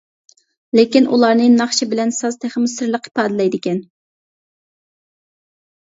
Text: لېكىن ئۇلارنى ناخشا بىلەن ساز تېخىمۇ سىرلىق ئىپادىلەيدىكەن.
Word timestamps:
لېكىن 0.79 1.09
ئۇلارنى 1.17 1.45
ناخشا 1.57 1.89
بىلەن 1.93 2.15
ساز 2.21 2.39
تېخىمۇ 2.47 2.73
سىرلىق 2.73 3.13
ئىپادىلەيدىكەن. 3.13 3.81